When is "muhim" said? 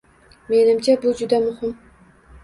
1.43-1.75